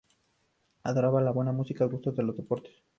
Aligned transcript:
Adoraba 0.81 1.21
la 1.21 1.29
buena 1.29 1.51
música, 1.51 1.85
gustaba 1.85 2.15
de 2.15 2.23
los 2.23 2.35
deportes. 2.37 2.73